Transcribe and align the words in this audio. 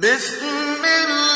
بسم 0.00 0.84
الله 0.84 1.29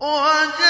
وَجَاءَتْ 0.00 0.69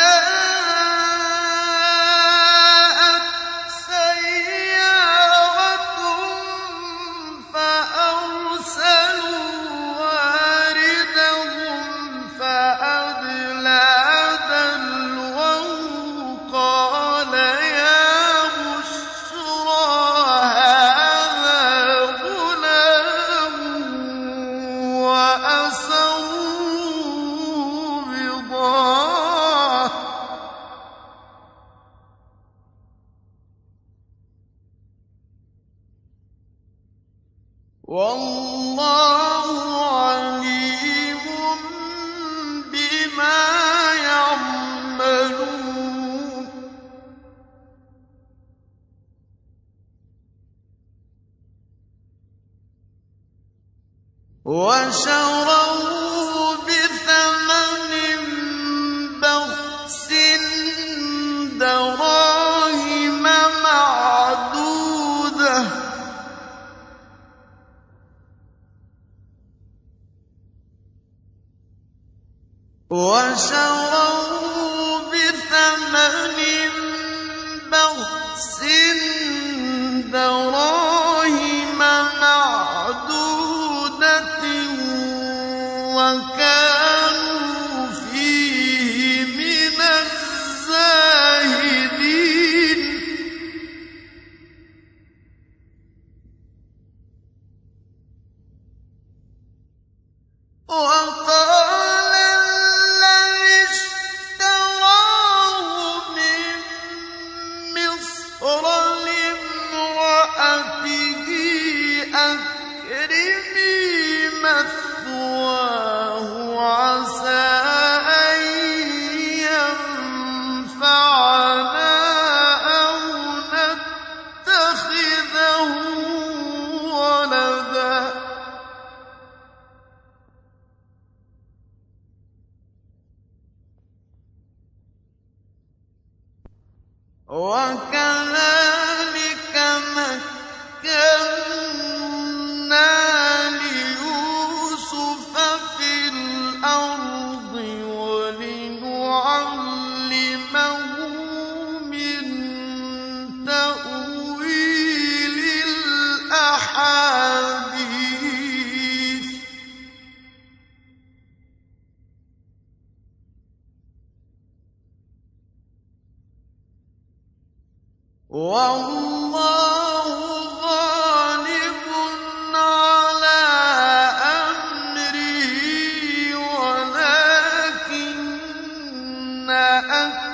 أَكْثَرَ 179.52 180.29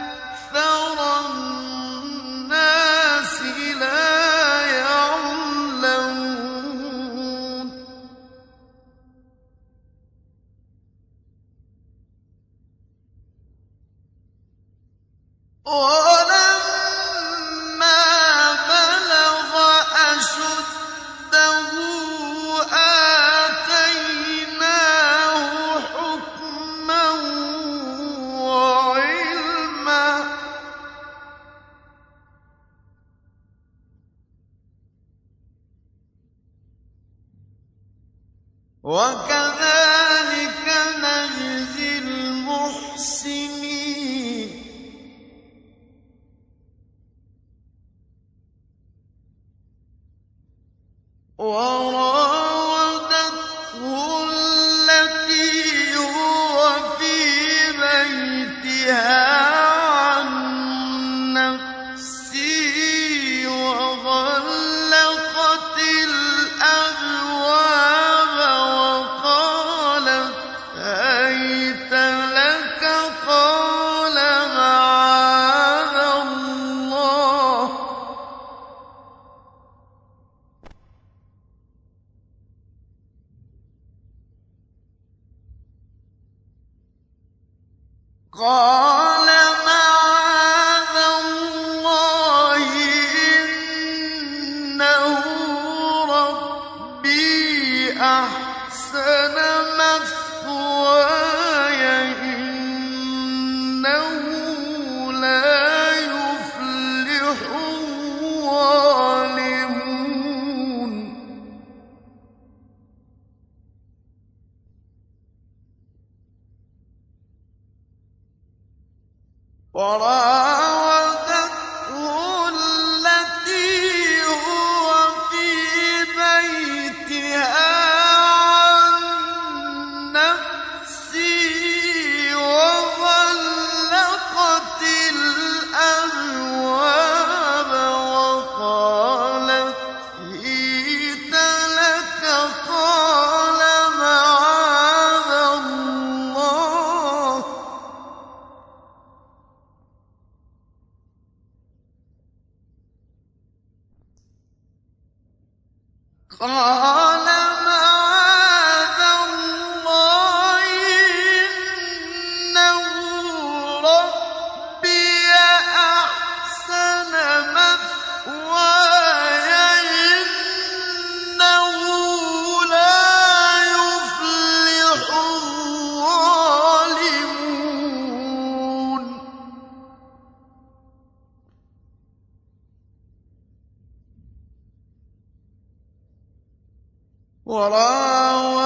وَرَاوَدَتْهُ 187.47 188.66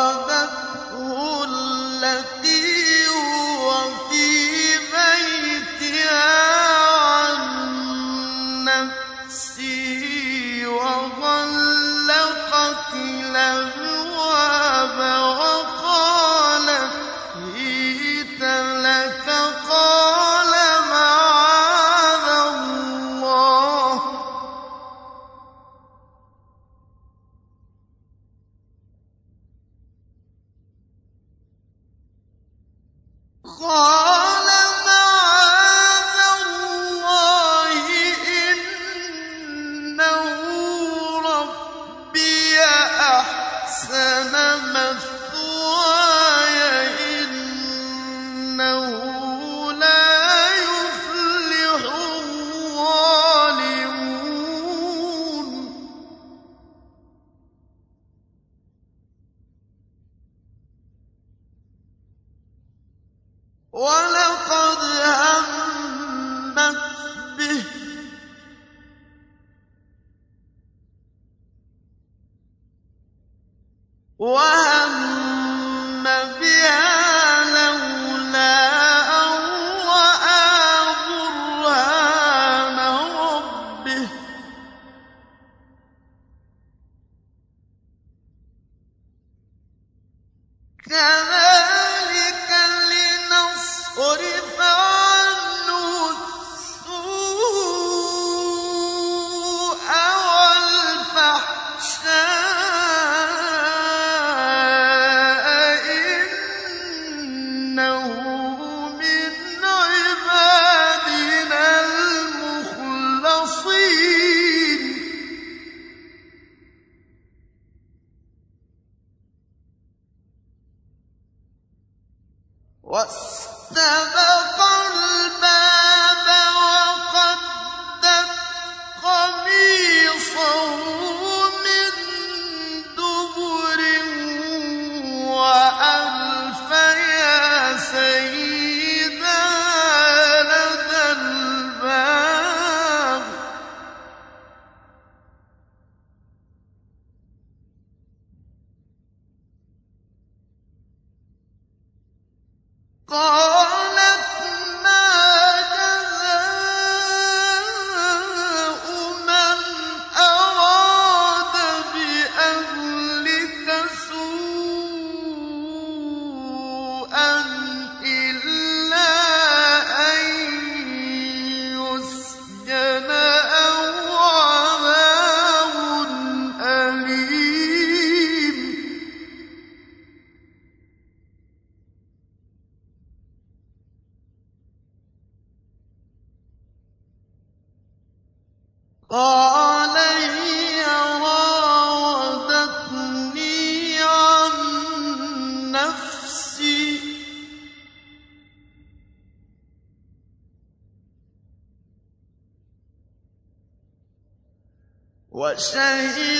وَشَهِدَ 205.60 206.39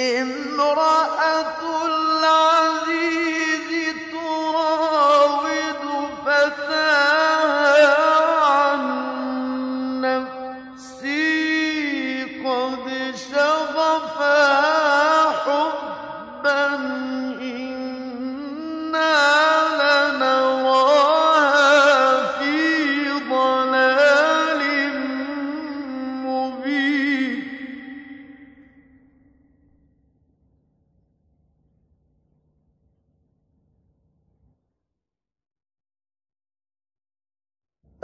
امْرَأَتُ 0.00 1.62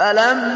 فَلَمَّا 0.07 0.56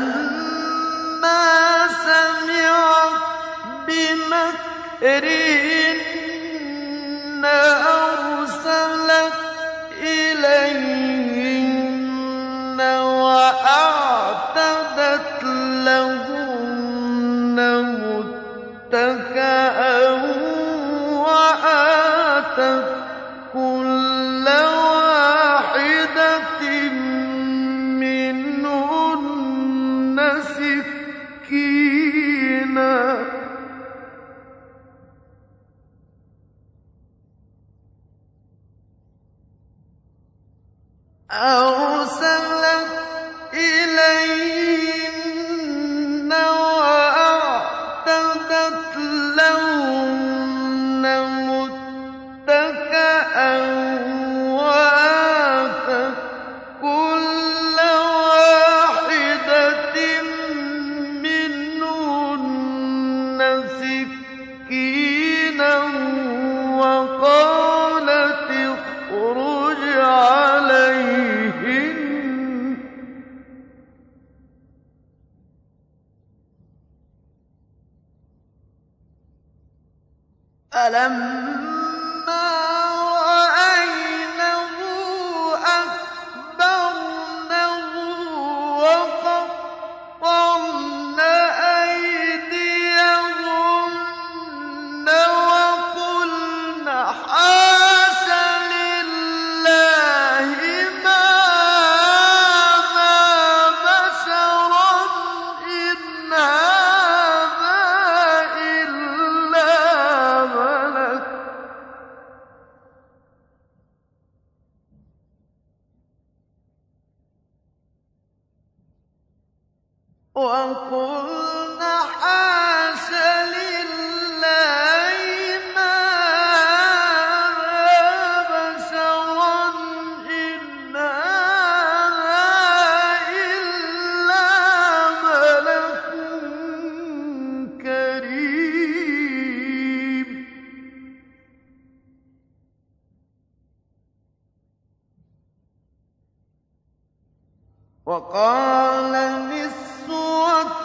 وقال 148.11 149.13
نسوة 149.51 150.85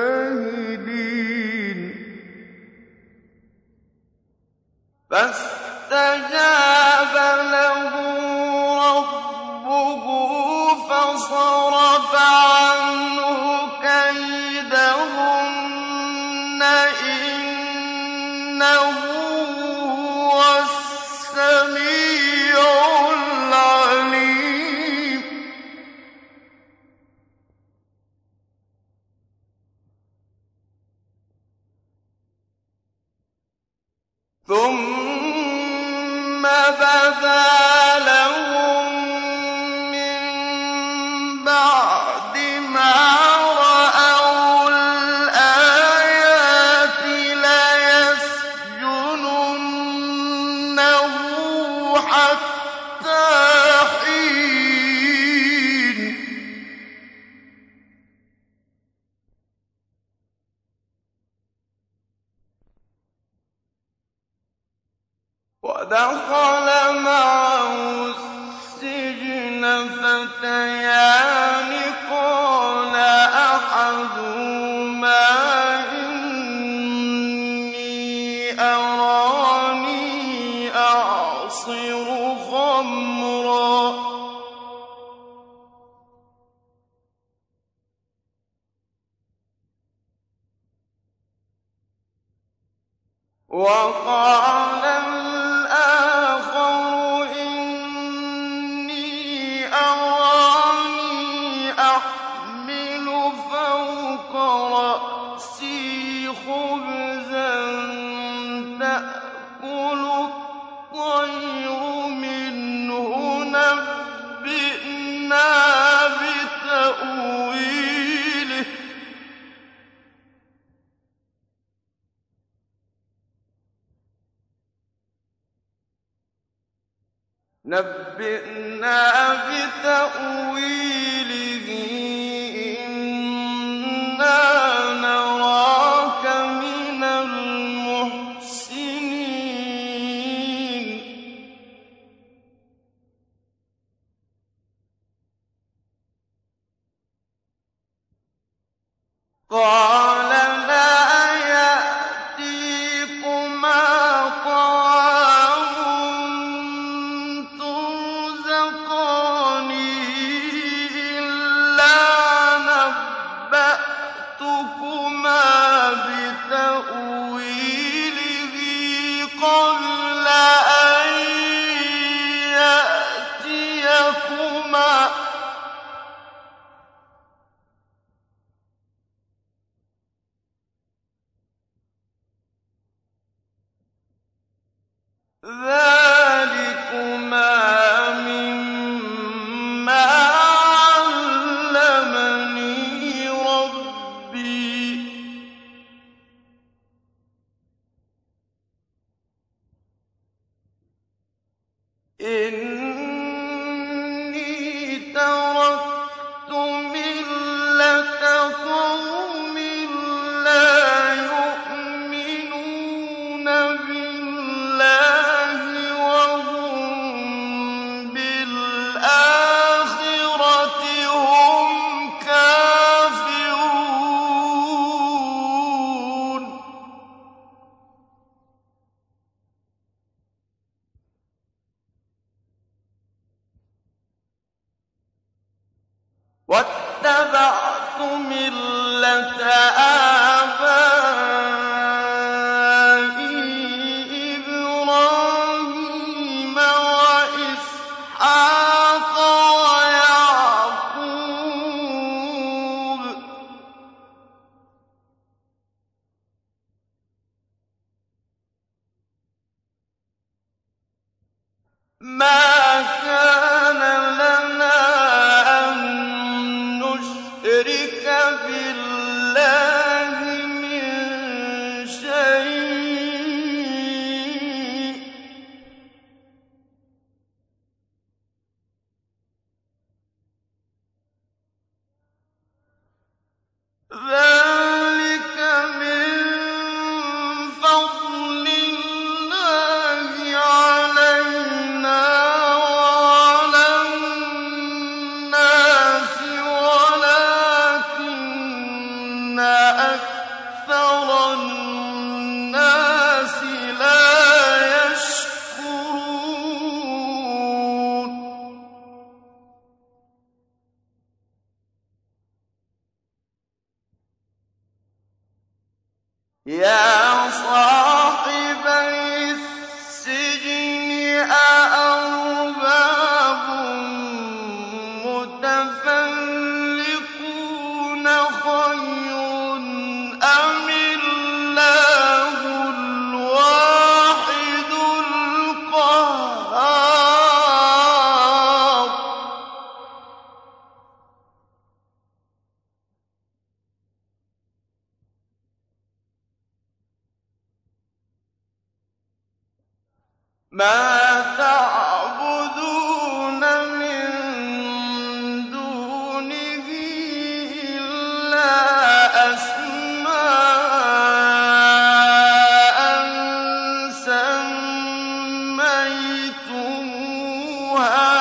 سَمَّيْتُمُوهَا 366.26 368.15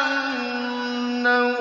أَنَّهُ 0.00 1.56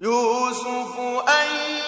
يُوسُفُ 0.00 0.98
أَيُّهَا 1.28 1.87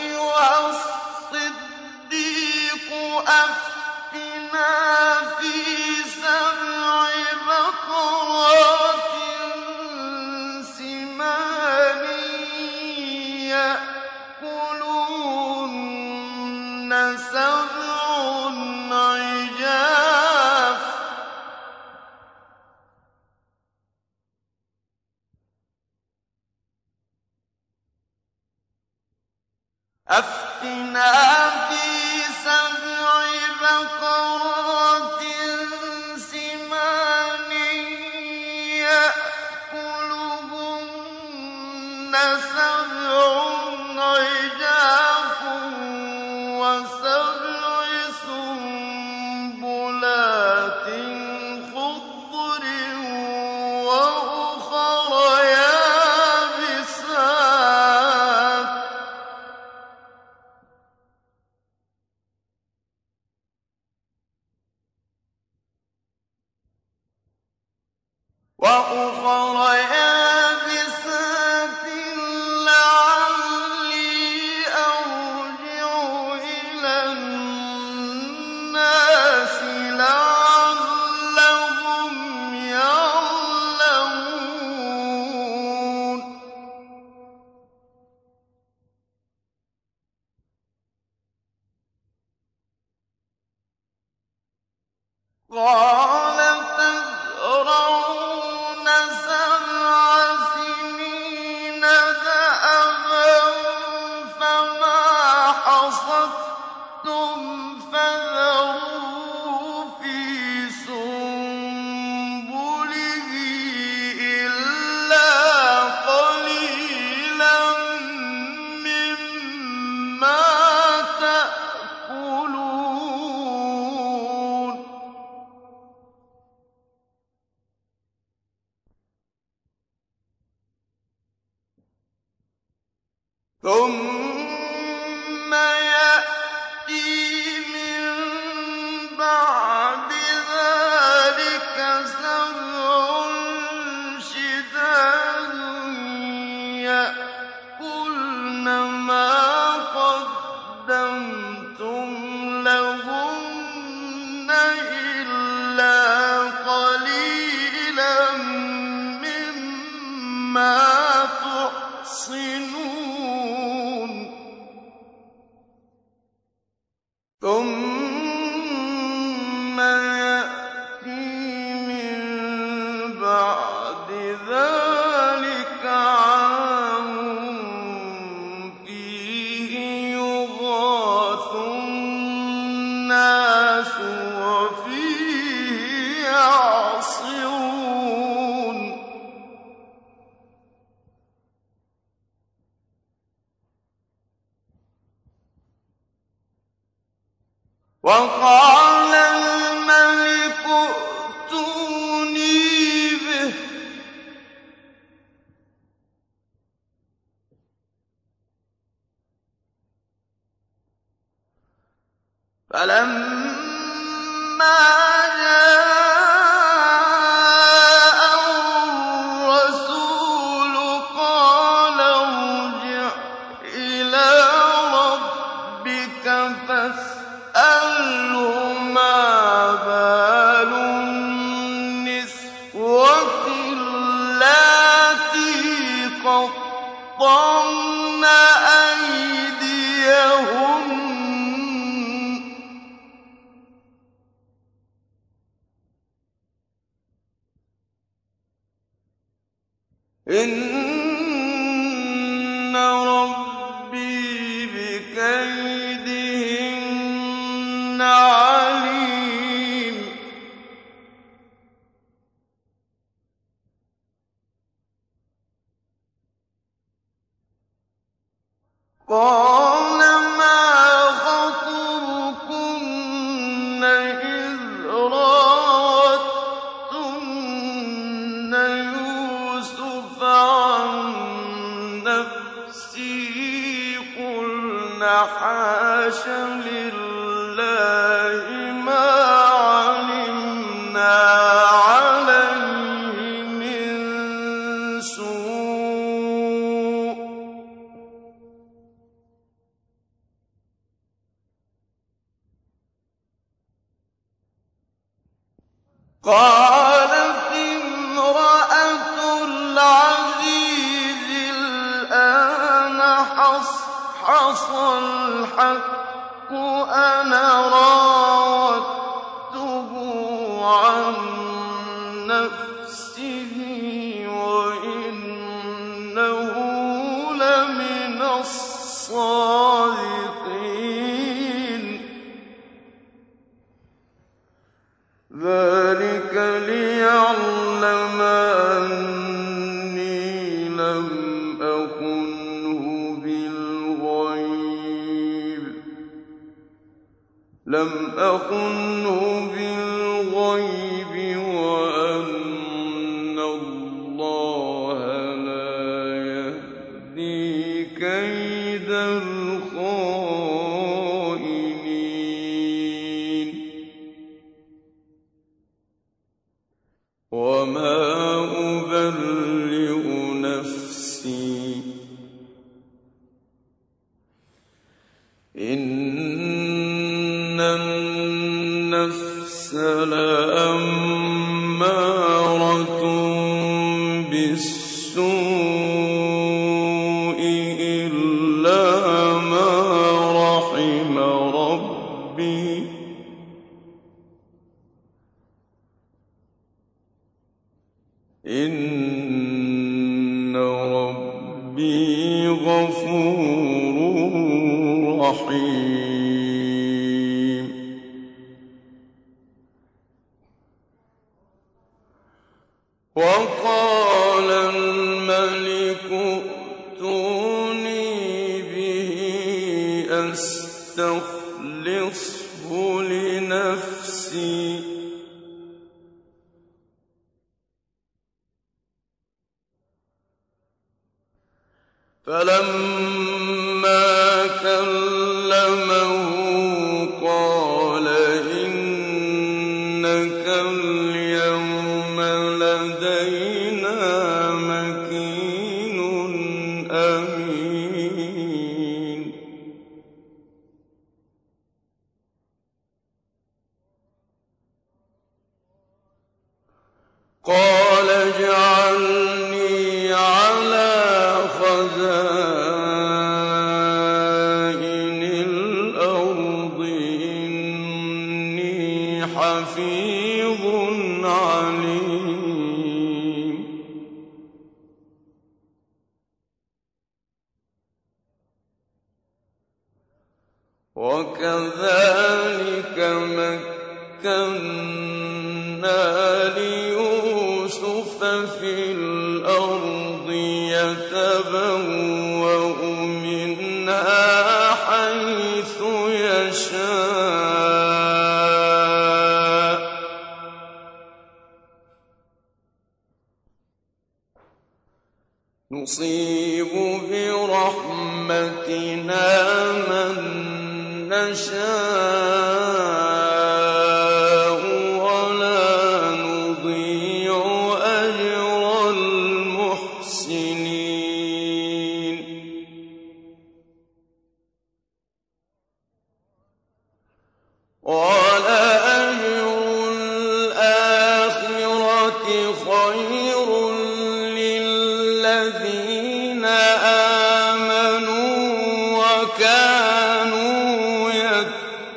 كَيْدَ 357.99 358.91
الْخَائِنِينَ 358.91 360.20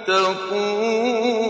يتقون 0.07 1.42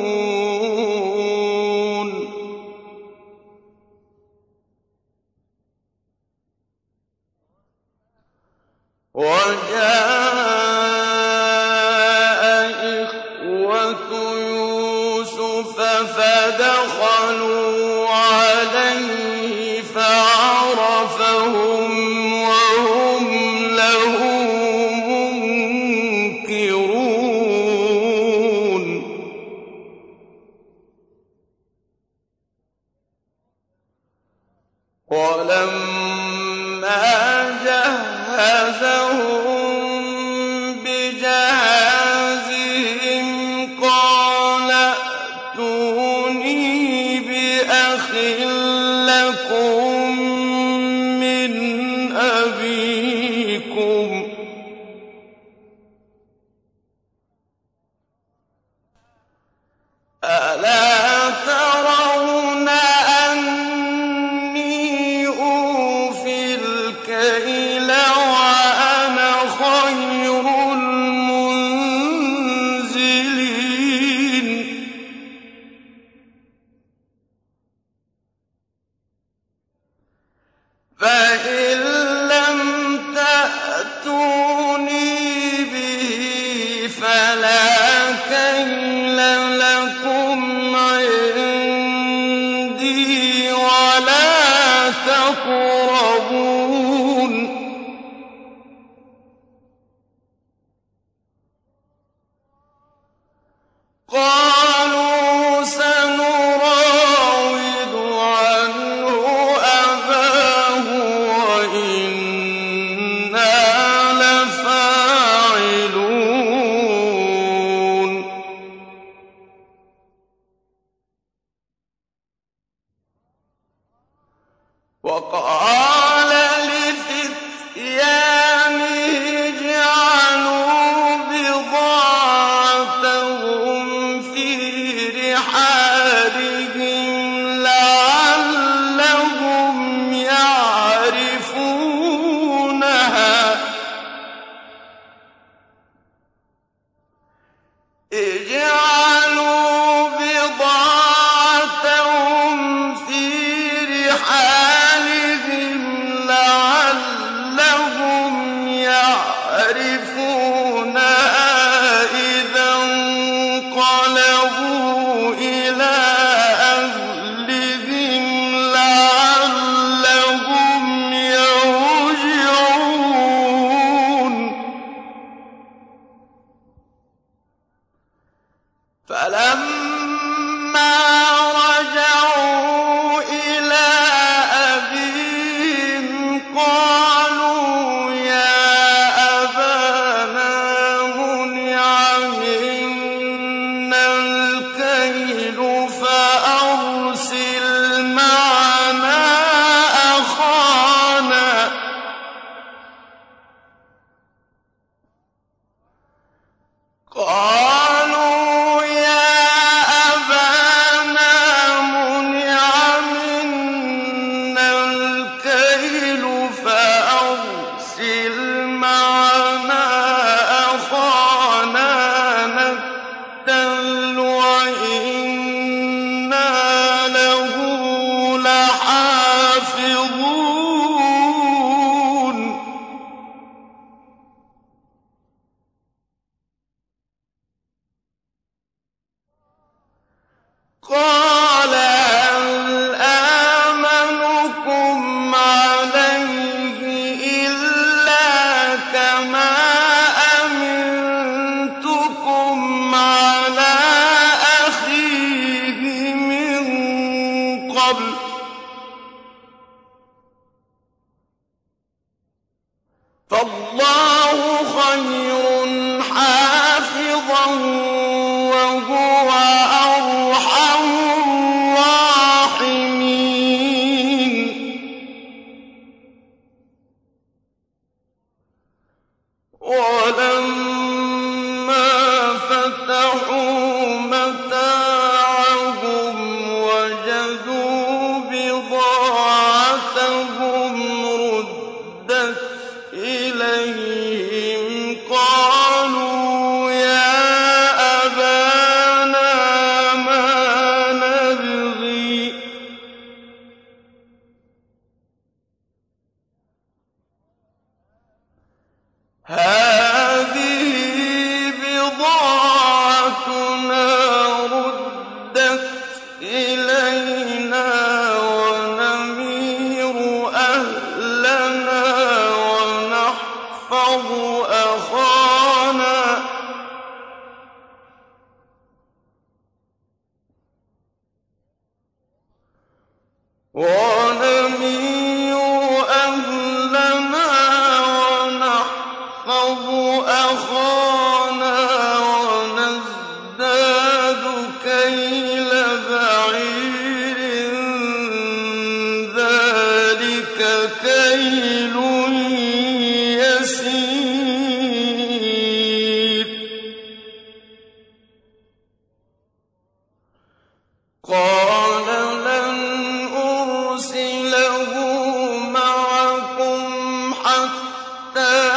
حَتَّىٰ 367.33 368.52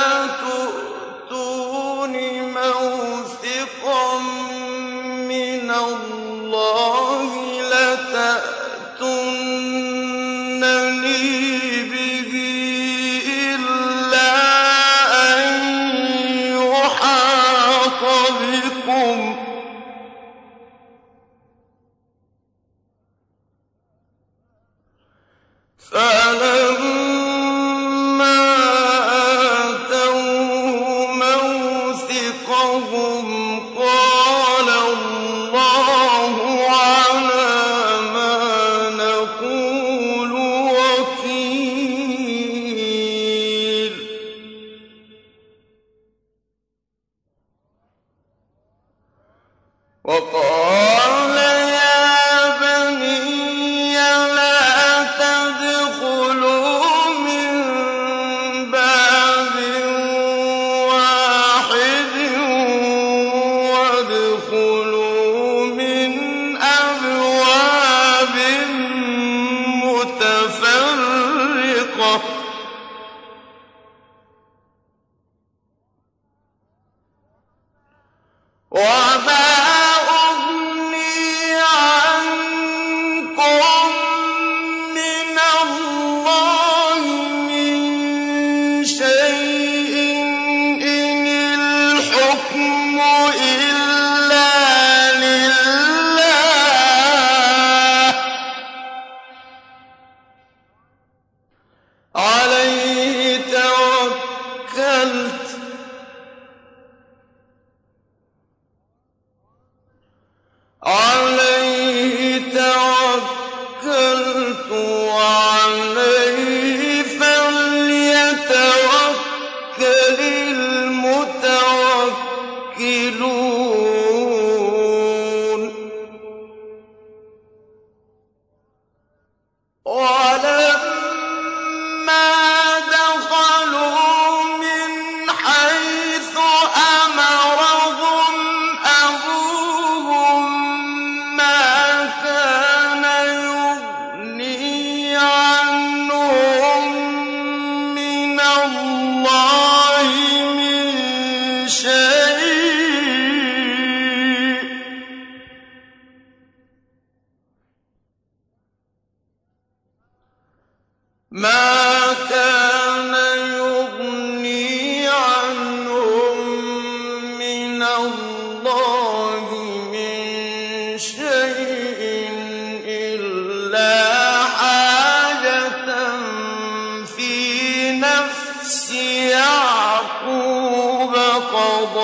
يعقوب 181.55 181.97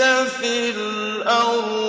في 0.00 0.70
الأرض 0.70 1.83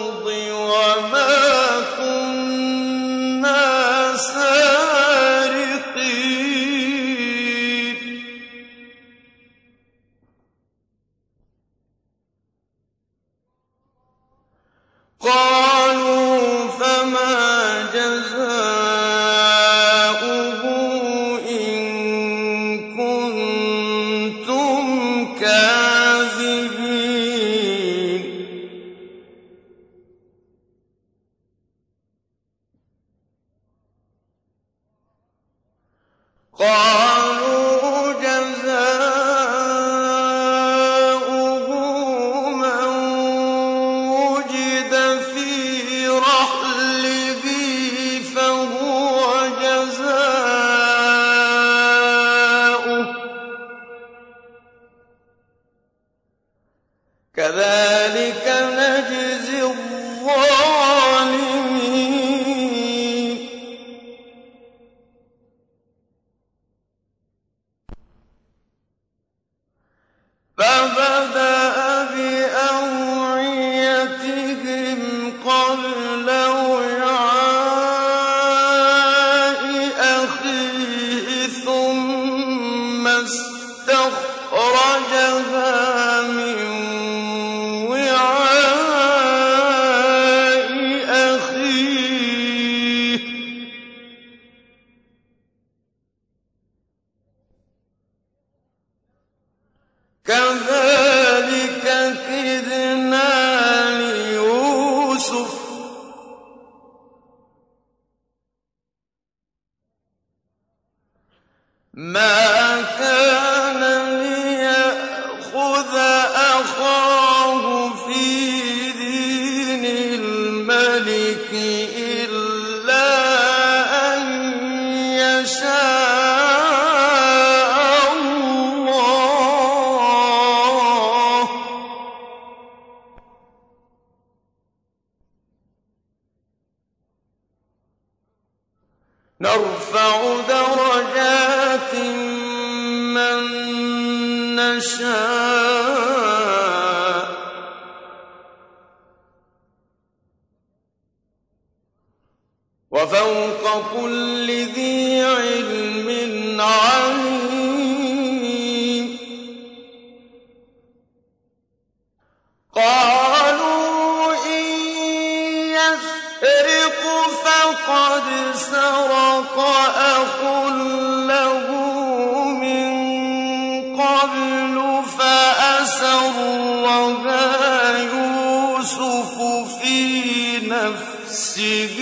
نَفْسِهِ 180.86 181.98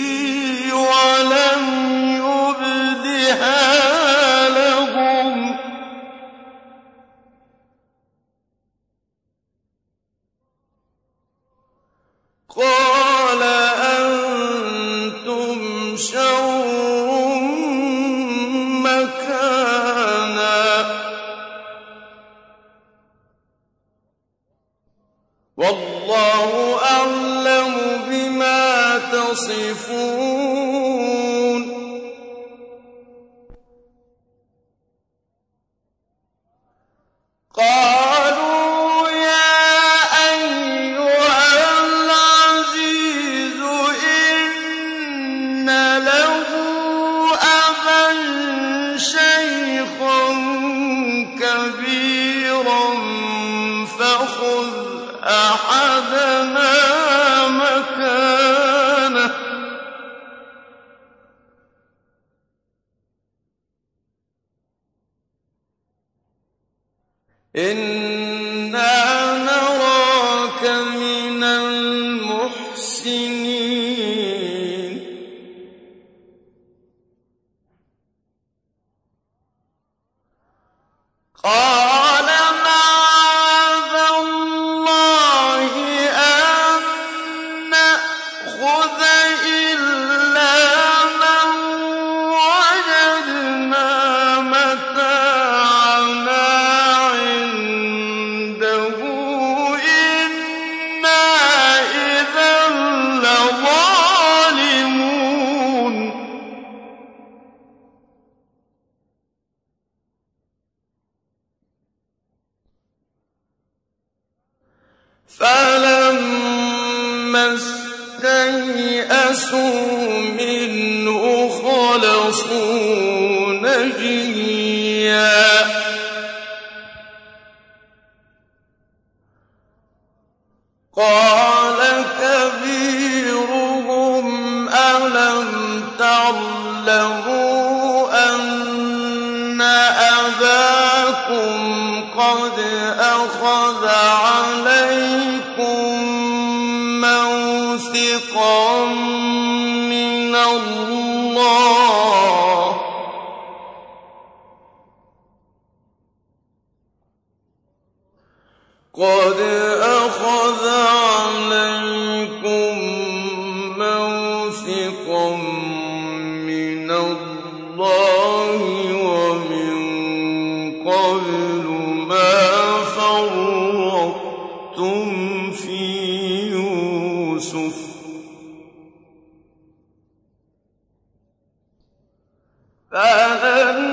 فَلَنْ 182.93 183.92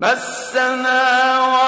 وَأَهْلَنَا 0.00 1.67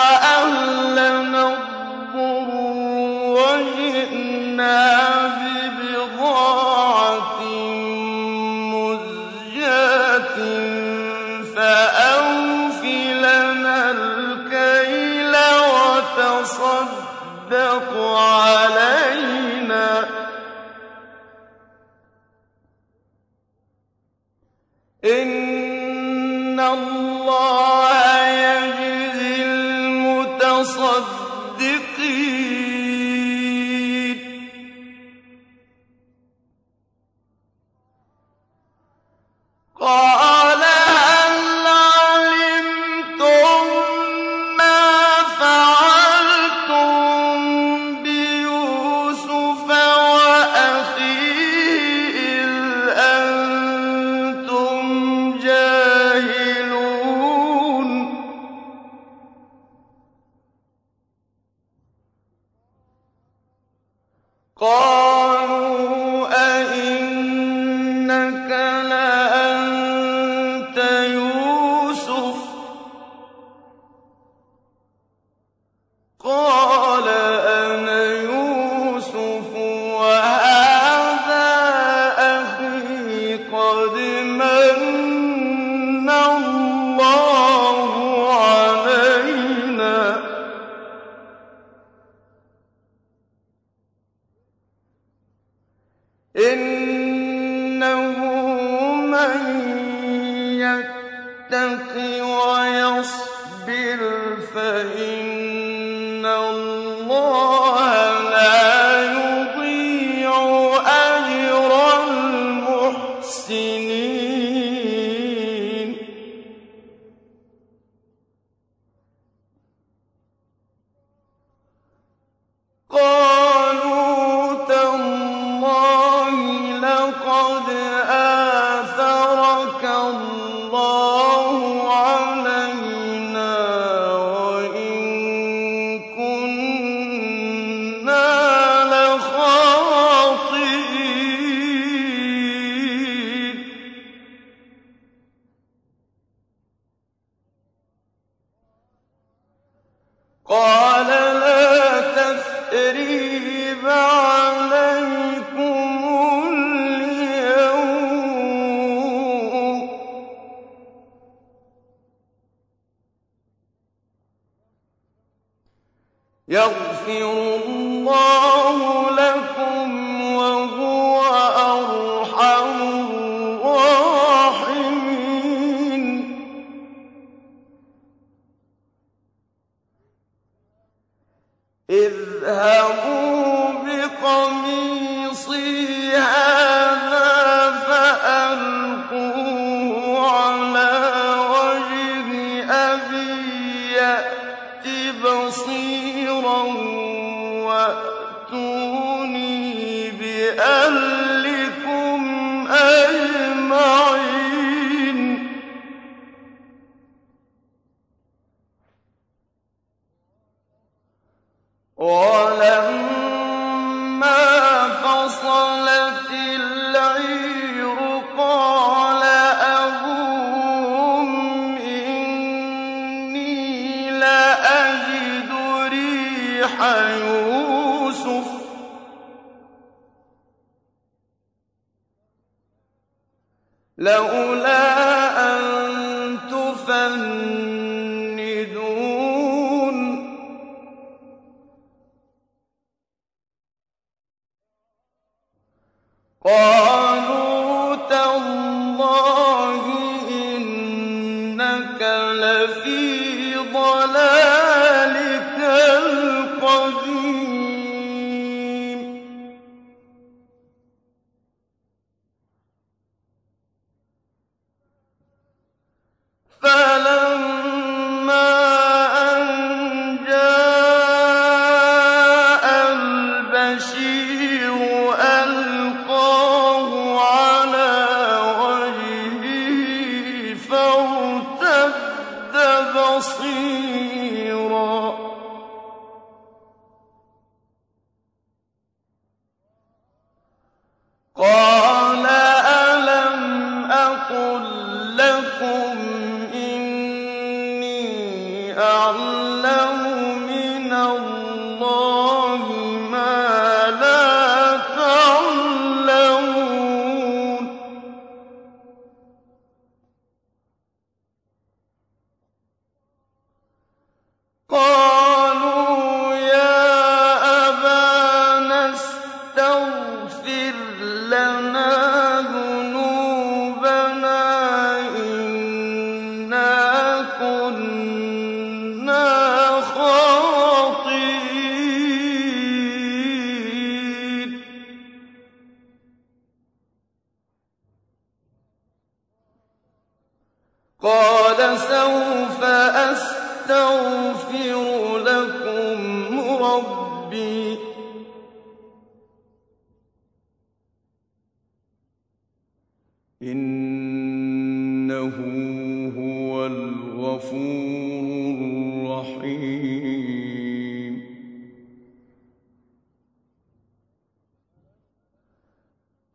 اذْهَبُوا 182.30 183.19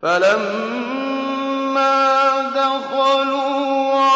فَلَمَّا 0.05 1.81
دَخَلُوا 2.55 4.14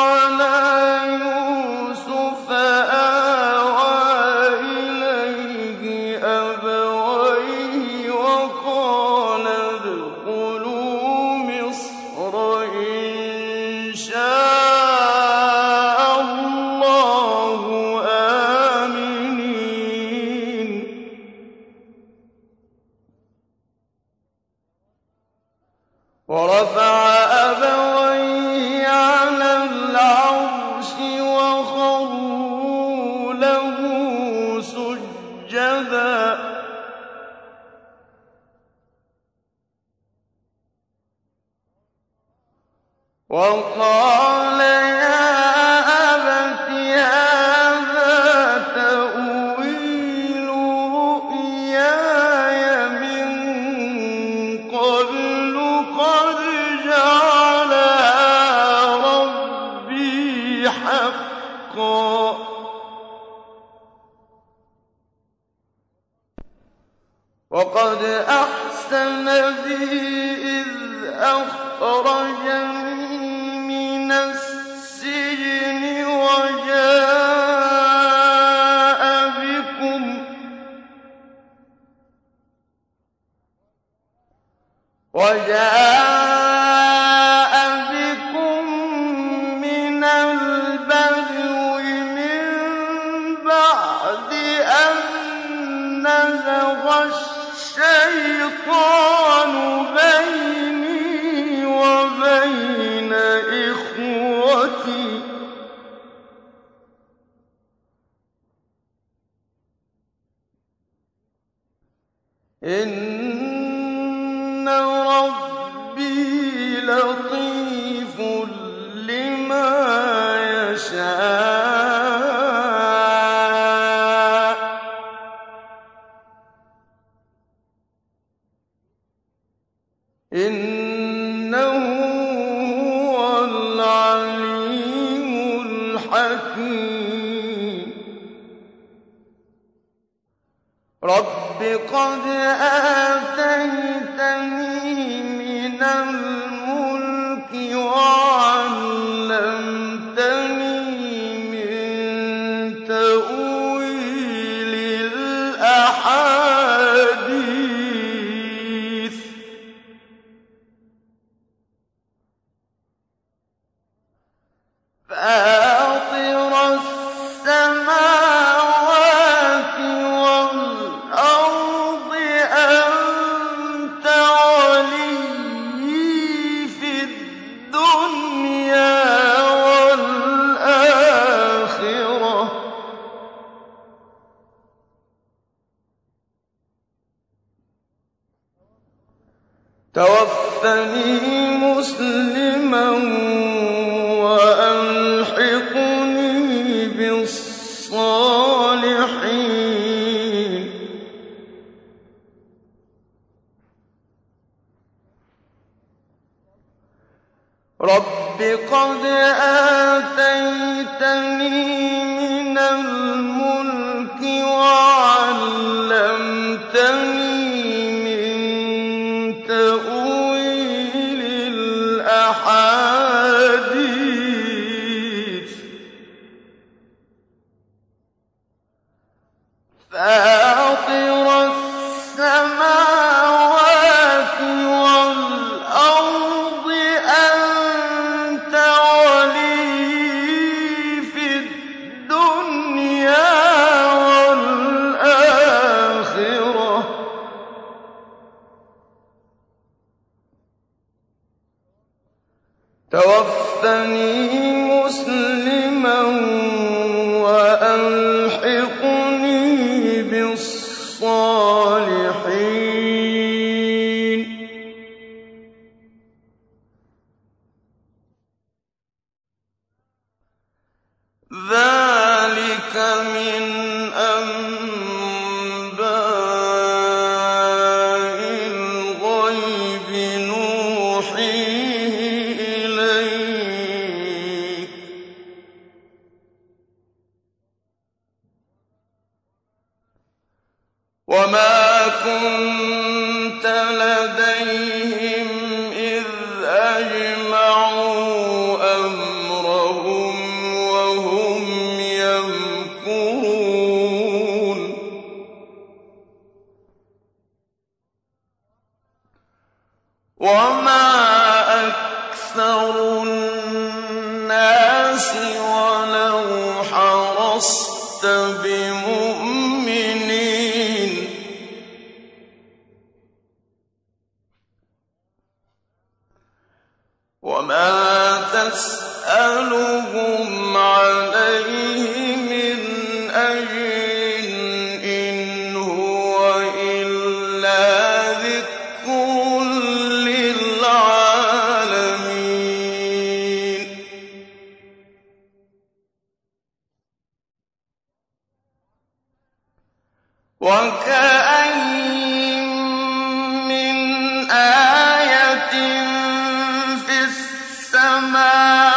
السَّمَاوَاتِ 358.18 358.67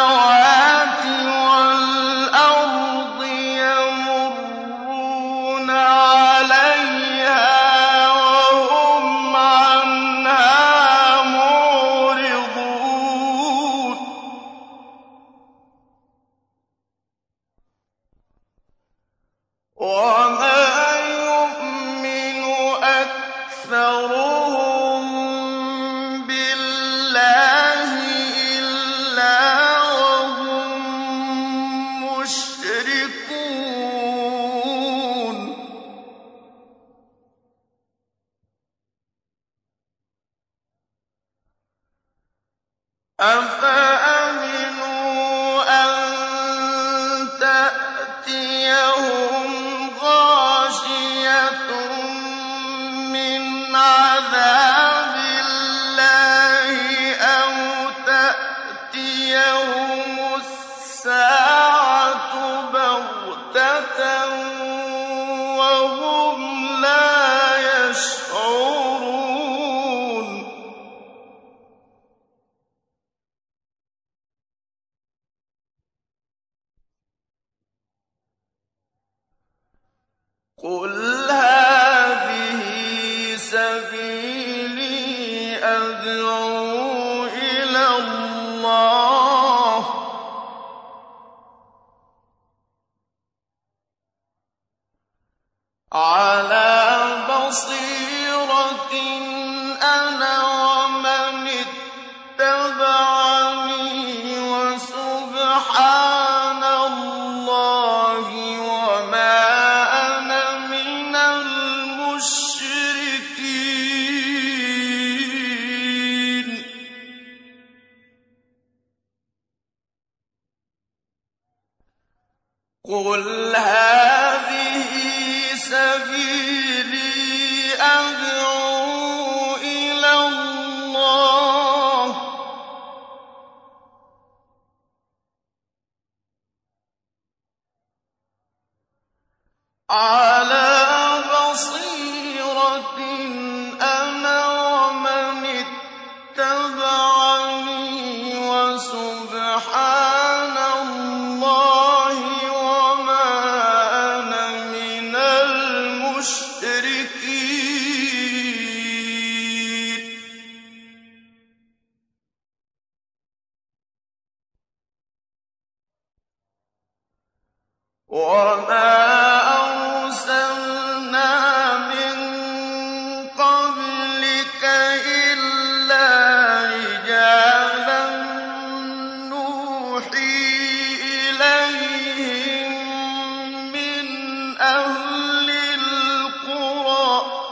أَهْلِ 184.73 185.51
الْقُرَىٰ 185.51 187.21
ۗ. 187.23 187.43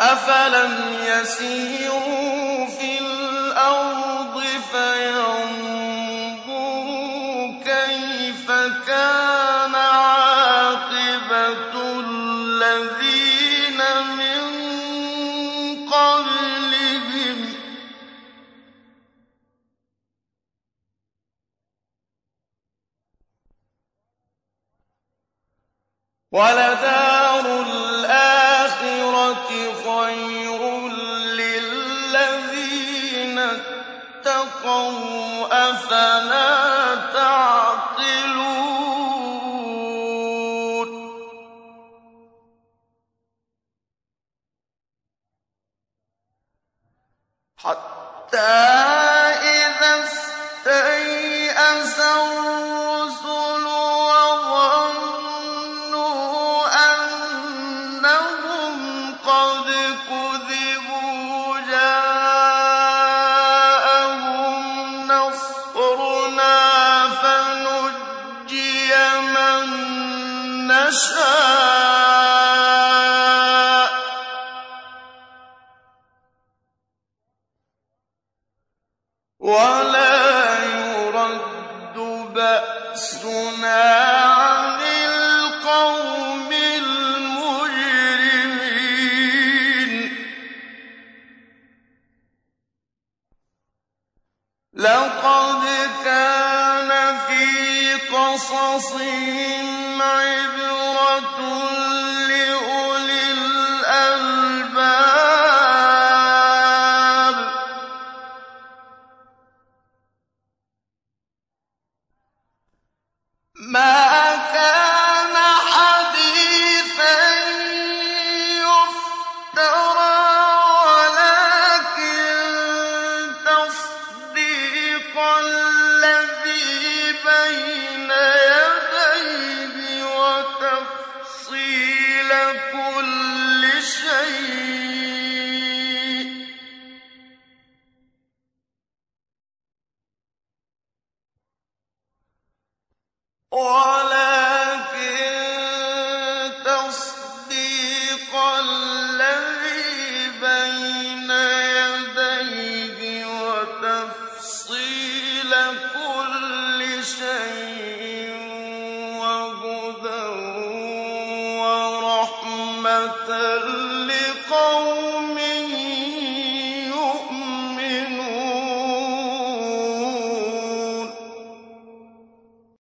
أَفَلَمْ 0.00 0.72
يَسِيرُوا 1.02 1.73